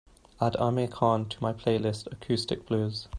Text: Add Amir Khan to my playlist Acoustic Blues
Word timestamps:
Add 0.41 0.55
Amir 0.55 0.87
Khan 0.87 1.25
to 1.29 1.43
my 1.43 1.53
playlist 1.53 2.11
Acoustic 2.11 2.65
Blues 2.65 3.07